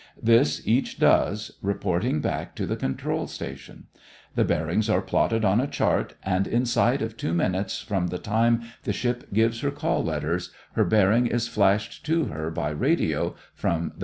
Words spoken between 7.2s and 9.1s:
minutes from the time the